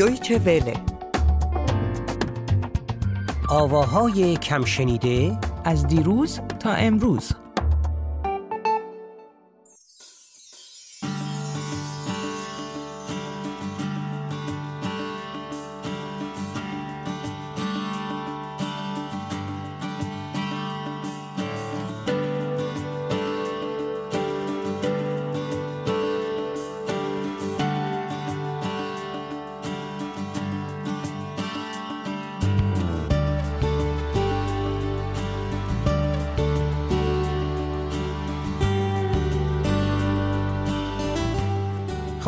[0.00, 0.74] دویچه وله
[3.48, 7.32] آواهای کم شنیده از دیروز تا امروز.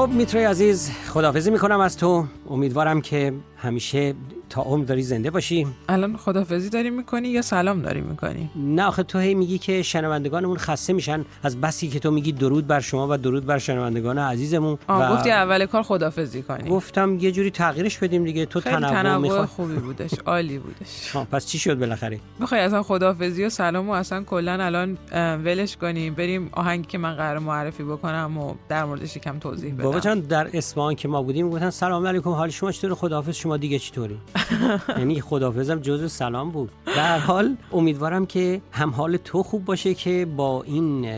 [0.00, 2.24] خب میترای عزیز خدافزی می‌کنم از تو.
[2.50, 4.14] امیدوارم که همیشه
[4.50, 9.02] تا عمر داری زنده باشی؟ الان خدافزی داری می‌کنی یا سلام داری می‌کنی؟ نه آخه
[9.02, 13.08] تو هی میگی که شنوندگانمون خسته میشن از بسی که تو میگی درود بر شما
[13.10, 16.70] و درود بر شنوندگان عزیزمون آه و گفتی اول کار خدافزی کنی.
[16.70, 21.16] گفتم یه جوری تغییرش بدیم دیگه تو خیلی تنوع تنوع می‌خواد خوبی بودش عالی بودش.
[21.16, 24.98] آه، پس چی شد بالاخره؟ می‌خوای اصلا خدافزی و سلام و اصلا کلا الان
[25.44, 29.84] ولش کنیم بریم آهنگی که من قرار معرفی بکنم و در موردش یکم توضیح بدم.
[29.84, 33.56] بابا جان در اصفهان که ما بودیم گفتن سلام علیکم حال شما چطور خداحافظ شما
[33.56, 34.18] دیگه چطوری؟
[34.98, 36.70] یعنی خداحافظم جزء سلام بود.
[36.86, 41.08] در هر حال امیدوارم که هم حال تو خوب باشه که با این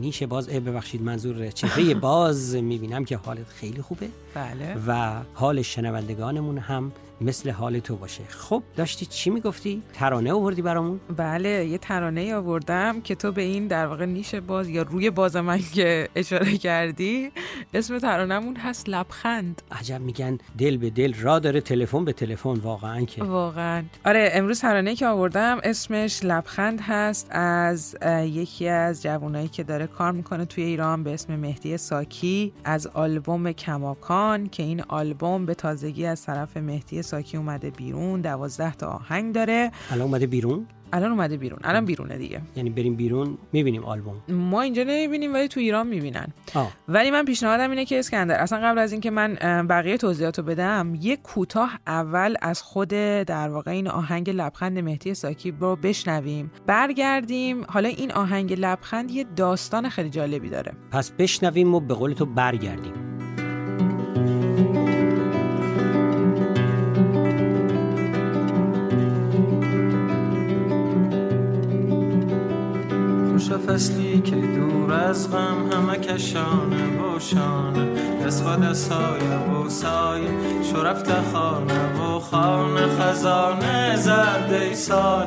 [0.00, 4.08] نیش باز ببخشید منظور چهره باز می‌بینم که حالت خیلی خوبه.
[4.34, 4.76] بله.
[4.86, 8.24] و حال شنوندگانمون هم مثل حال تو باشه.
[8.28, 13.42] خب داشتی چی می‌گفتی؟ ترانه آوردی برامون؟ بله یه ترانه ای آوردم که تو به
[13.42, 17.30] این در واقع نیش باز یا روی باز من که اشاره کردی
[17.74, 19.62] اسم ترانهمون هست لبخند.
[19.72, 22.54] عجب میگن دل به دل را داره تلفن به تلفن.
[22.54, 23.84] واقعا که واقعا.
[24.06, 30.12] آره امروز ترانه که آوردم اسمش لبخند هست از یکی از جوانایی که داره کار
[30.12, 36.06] می‌کنه توی ایران به اسم مهدی ساکی از آلبوم کماکان که این آلبوم به تازگی
[36.06, 39.70] از طرف مهدی ساکی اومده بیرون دوازده تا آهنگ داره.
[39.90, 42.40] الان اومده بیرون؟ الان اومده بیرون الان بیرونه دیگه.
[42.56, 44.14] یعنی بریم بیرون می‌بینیم آلبوم.
[44.28, 46.26] ما اینجا نمی‌بینیم ولی تو ایران می‌بینن.
[46.54, 46.72] آه.
[46.88, 49.34] ولی من پیشنهادم اینه که اسکندر اصلا قبل از اینکه من
[49.70, 55.50] بقیه توضیحاتو بدم یه کوتاه اول از خود در واقع این آهنگ لبخند مهدی ساکی
[55.60, 56.50] رو بشنویم.
[56.66, 60.72] برگردیم حالا این آهنگ لبخند یه داستان خیلی جالبی داره.
[60.90, 62.92] پس بشنویم و به قول تو برگردیم.
[73.74, 77.86] فصلی که دور از غم همه کشانه و شانه.
[78.26, 80.30] دست و دست های و سایه
[80.62, 82.86] شرفت خانه و خانه.
[82.86, 85.26] خزانه زرده سال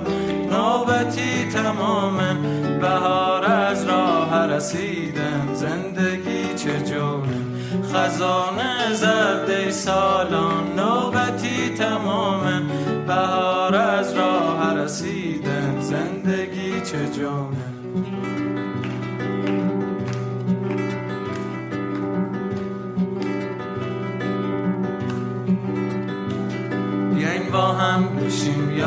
[0.51, 2.33] نوبتی تماما
[2.81, 5.53] بهار از راه رسیدن.
[5.53, 7.37] زندگی چه جونه؟
[7.93, 10.79] خزانه زرده سالان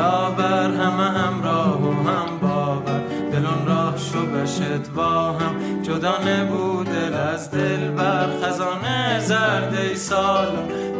[0.01, 3.01] بشیم یا بر همه همراه و هم باور.
[3.31, 5.81] دلون راه شو بشد با هم.
[5.83, 10.47] جدا نبود دل از دل بر خزانه زرده سال.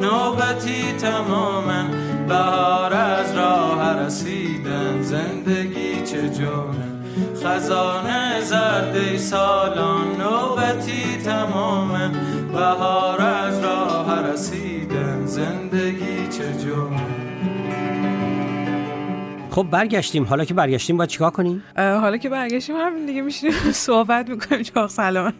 [0.02, 1.84] نوبتی تماما
[2.28, 5.02] بهار از راه رسیدن.
[5.02, 6.92] زندگی چه جونه
[7.44, 12.10] خزانه زرده سالان نوبتی تماما
[12.54, 13.22] بهار
[19.52, 20.24] خب برگشتیم.
[20.24, 23.56] حالا که برگشتیم باید چیکار کنیم؟ حالا که برگشتیم همین دیگه میشینیم
[23.88, 24.64] صحبت می‌کنیم.
[24.64, 25.34] چاق سلامت.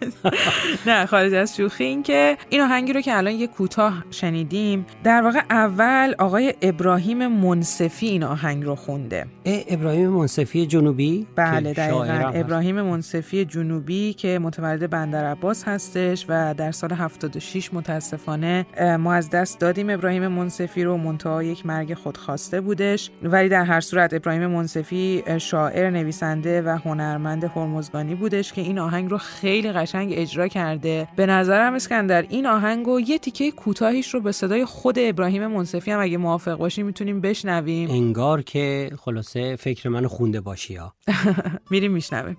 [0.88, 5.22] نه خارج از شوخی این که این آهنگی رو که الان یه کوتاه شنیدیم در
[5.22, 9.26] واقع اول آقای ابراهیم منصفی این آهنگ رو خونده.
[9.46, 12.04] اه، ابراهیم منصفی جنوبی؟ بله دقیقا.
[12.34, 18.66] ابراهیم منصفی جنوبی که متولد بندر عباس هستش و در سال 76 متاسفانه
[19.00, 23.12] ما از دست دادیم ابراهیم منصفی رو منتها یک مرگ خودخواسته بودش.
[23.24, 29.12] ولی در هر صورت ابراهیم منصفی شاعر نویسنده و هنرمند هرمزگانی بودش که این آهنگ
[29.12, 31.08] رو خیلی قشنگ اجرا کرده.
[31.16, 35.92] به نظرم اسکندر این آهنگ رو یه تیکه کوتاهیش رو به صدای خود ابراهیم منصفی
[35.92, 37.90] هم اگه موافق باشی می‌تونیم بشنویم.
[37.90, 40.94] انگار که خلاصه فکر منو خونده باشی ها.
[41.72, 42.38] میریم میشنویم.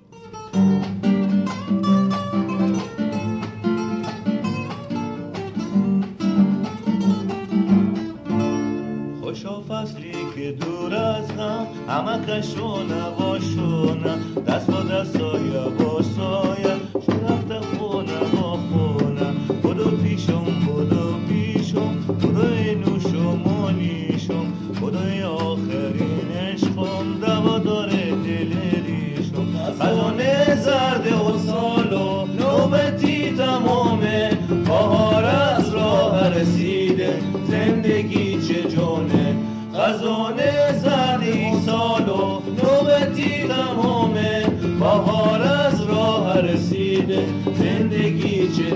[12.03, 15.92] همه کشونه و شونه دست با دست سایه با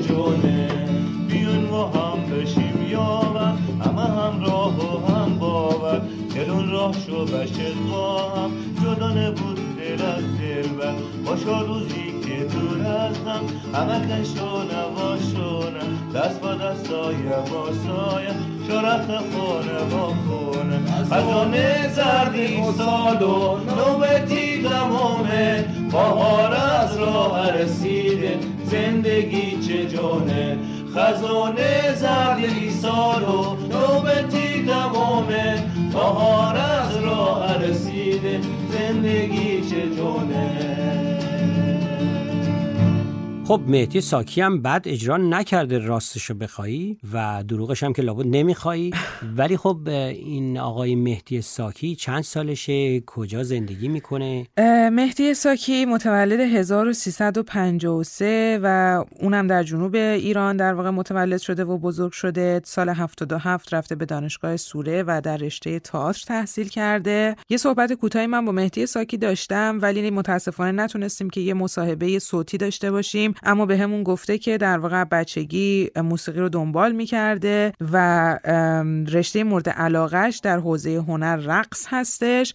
[0.09, 0.69] جونه
[1.29, 6.03] بیون و هم بشیم یاور همه هم راه و هم باور.
[6.37, 8.51] دلون راه شو بشه با هم
[8.83, 10.95] جدا نبود دل از دل بر
[11.25, 13.41] باشا روزی که دور از هم
[13.75, 13.99] همه
[14.73, 15.81] نباشونه
[16.15, 18.35] دست با دست سایه با سایه
[18.69, 20.81] شرف خونه با خونه
[21.11, 29.46] خزانه زردی سال و نوبتی تمامه بهار از راه رسیده زندگی
[30.07, 30.59] چه جانه
[30.95, 38.41] خزانه زردی سال و نوبتی تمامه بهار از راه رسیده
[38.73, 39.46] زندگی.
[43.47, 48.91] خب مهدی ساکی هم بد اجرا نکرده راستشو بخوایی و دروغش هم که لابد نمیخوایی.
[49.37, 54.47] ولی خب این آقای مهدی ساکی چند سالشه؟ کجا زندگی می‌کنه؟
[54.93, 62.13] مهدی ساکی متولد 1353 و اونم در جنوب ایران در واقع متولد شده و بزرگ
[62.13, 62.61] شده.
[62.65, 67.37] سال 77 رفته به دانشگاه سوره و در رشته تئاتر تحصیل کرده.
[67.49, 72.57] یه صحبت کوتاهی من با مهدی ساکی داشتم ولی متاسفانه نتونستیم که یه مصاحبه صوتی
[72.57, 73.36] داشته باشیم.
[73.43, 78.39] اما به همون گفته که در واقع بچگی موسیقی رو دنبال می‌کرده و
[79.13, 82.53] رشته مورد علاقش در حوزه هنر رقص هستش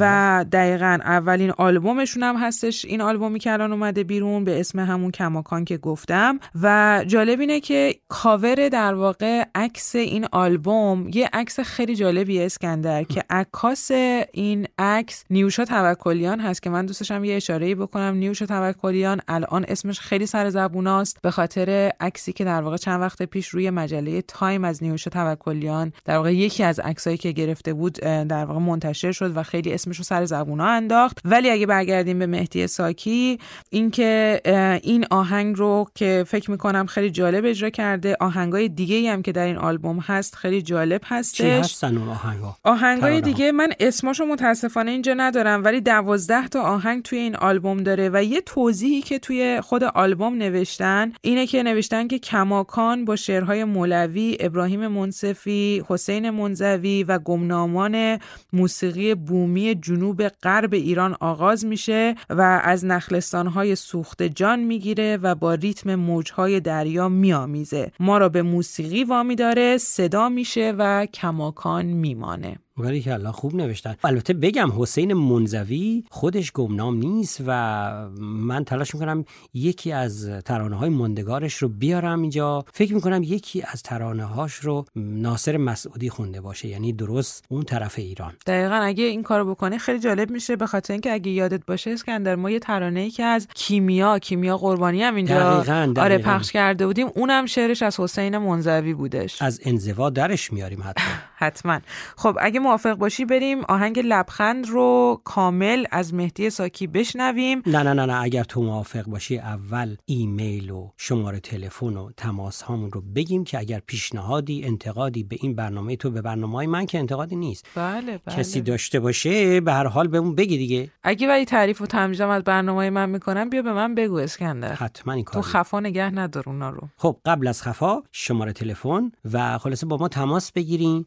[0.00, 2.84] و دقیقا اولین آلبومشون هم هستش.
[2.84, 6.38] این آلبومی که الان اومده بیرون به اسم همون کماکان که گفتم.
[6.62, 13.02] و جالب اینه که کاور در واقع عکس این آلبوم یه عکس خیلی جالبی اسکندر
[13.02, 18.14] که عکاس این عکس نیوشا توکلیان هست که من دوستشم یه اشاره بکنم.
[18.14, 23.00] نیوشا توکلیان الان اسمش خیلی خیلی سر زبوناست به خاطر عکسی که در واقع چند
[23.00, 27.72] وقت پیش روی مجله تایم از نیوشا توکلیان در واقع یکی از عکسایی که گرفته
[27.72, 31.18] بود در واقع منتشر شد و خیلی اسمش رو سر زبونا انداخت.
[31.24, 33.38] ولی اگه برگردیم به مهدی ساکی
[33.70, 34.40] اینکه
[34.82, 39.44] این آهنگ رو که فکر می‌کنم خیلی جالب اجرا کرده آهنگای دیگه هم که در
[39.46, 41.36] این آلبوم هست خیلی جالب هستش.
[41.36, 47.02] چی هستن اون آهنگا؟ آهنگای دیگه من اسمشو متاسفانه اینجا ندارم ولی دوازده تا آهنگ
[47.02, 52.08] توی این آلبوم داره و یه توضیحی که توی خود آلبوم نوشتن اینه که نوشتن
[52.08, 58.18] که کماکان با شعرهای مولوی ابراهیم منصفی حسین منزوی و گمنامان
[58.52, 65.54] موسیقی بومی جنوب غرب ایران آغاز میشه و از نخلستانهای سوخت جان می‌گیره و با
[65.54, 72.58] ریتم موجهای دریا میامیزه ما را به موسیقی وامی داره صدا میشه و کماکان میمانه.
[72.78, 73.96] ولی که الله خوب نوشتن.
[74.04, 79.24] البته بگم حسین منزوی خودش گمنام نیست و من تلاش می‌کنم
[79.54, 82.64] یکی از ترانه های مندگارش رو بیارم اینجا.
[82.72, 87.98] فکر می‌کنم یکی از ترانه هاش رو ناصر مسعودی خونده باشه یعنی درست اون طرف
[87.98, 88.32] ایران.
[88.46, 90.56] دقیقا اگه این کارو بکنه خیلی جالب میشه.
[90.56, 94.56] به خاطر اینکه اگه یادت باشه اسکندر ما یه ترانه ای که از کیمیا کیمیا
[94.56, 96.02] قربانی هم اینجا دقیقاً، دقیقاً.
[96.02, 97.06] آره پخش کرده بودیم.
[97.14, 99.42] اونم شعرش از حسین منزوی بودش.
[99.42, 101.04] از انزوا درش میاریم حتما.
[101.38, 101.80] حتما.
[102.16, 107.62] خب اگه موافق باشی بریم آهنگ لبخند رو کامل از مهدی ساکی بشنویم.
[107.66, 112.62] نه نه نه نه اگر تو موافق باشی اول ایمیل و شماره تلفن و تماس
[112.62, 116.98] هامون رو بگیم که اگر پیشنهادی انتقادی به این برنامه تو به برنامه من که
[116.98, 117.66] انتقادی نیست.
[117.74, 118.36] بله بله.
[118.36, 120.90] کسی داشته باشه به هر حال بهمون بگی دیگه.
[121.02, 124.72] اگه ولی تعریف و تمجیدم از برنامه من می‌کنم بیا به من بگو اسکندر.
[124.72, 126.88] حتما این تو کار خفا نگه ندار اونا رو.
[126.96, 131.06] خب قبل از خفا شماره تلفن و خلاصه با ما تماس بگیرین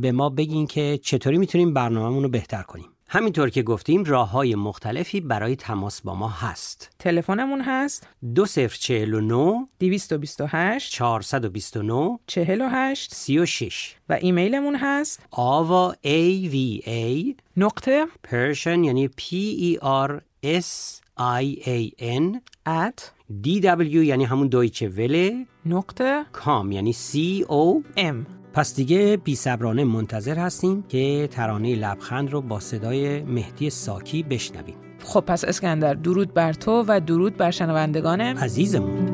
[0.00, 2.88] به ما بگین که چطوری می‌تونیم برنامهمون رو بهتر کنیم.
[3.10, 6.90] همینطور که گفتیم راه های مختلفی برای تماس با ما هست.
[6.98, 18.06] تلفنمون هست؟ 2049 228 429 48 36 و ایمیلمون هست؟ آوا A V A نقطه
[18.26, 19.22] Persian یعنی P
[19.60, 22.38] E R S I A N
[22.68, 23.02] at
[23.44, 29.36] D W یعنی همون دویچه وله نقطه کام یعنی C O ام پس دیگه بی
[29.36, 34.74] صبرانه منتظر هستیم که ترانه لبخند رو با صدای مهدی ساکی بشنویم.
[35.04, 39.08] خب پس اسکندر درود بر تو و درود بر شنوندگان عزیزمون.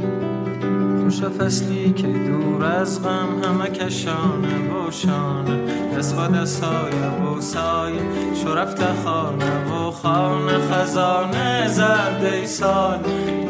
[1.05, 5.65] خوش فصلی که دور از غم همه کشانه و شانه.
[5.99, 8.03] دست با دست های و سایه
[8.45, 10.59] شرفت خانه و خانه.
[10.59, 12.99] خزانه زرده سال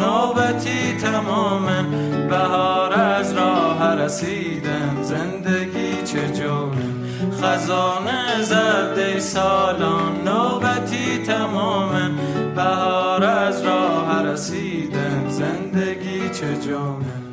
[0.00, 1.83] نوبتی تمامه.
[2.29, 5.74] بهار از راه رسیدن زندگی
[6.14, 6.73] پیش جون.
[7.42, 12.18] خزانه زرد سالان نوبتی تمام
[12.56, 17.25] بهار از راه رسیدن زندگی چه جونه.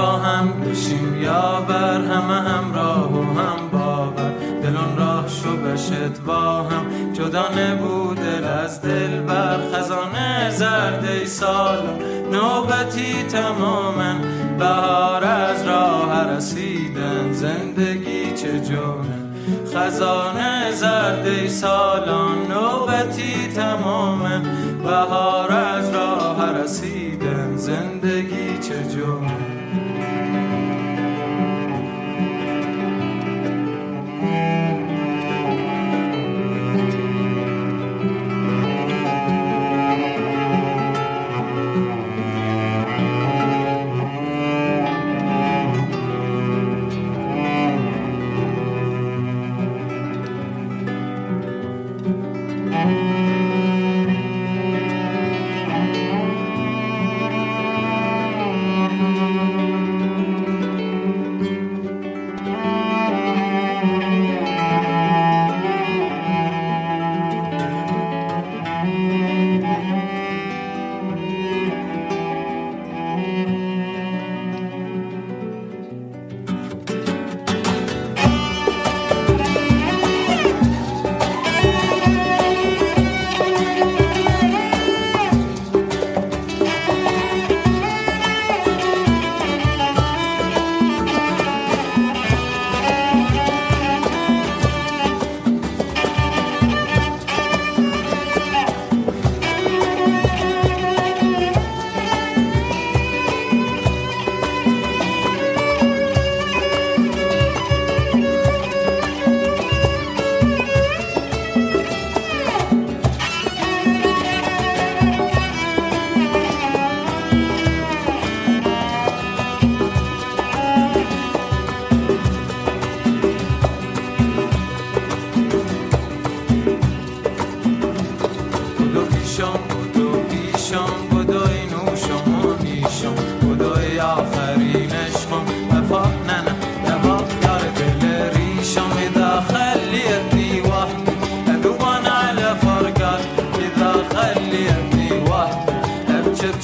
[0.00, 4.32] با هم بشیم یا بر همه همراه و هم باور.
[4.62, 7.89] دلون راه شو بشت با هم جدا نبود
[11.30, 11.94] سالا
[12.32, 14.14] نوبتی تماما
[14.58, 17.32] بهار از راه رسیدن.
[17.32, 19.06] زندگی چه جون
[19.74, 22.38] خزانه زرد سالان.
[22.50, 24.38] نوبتی تماما
[24.84, 27.56] بهار از راه رسیدن.
[27.56, 29.39] زندگی چه جون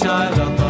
[0.06, 0.65] child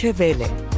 [0.00, 0.69] Deutsche Welle.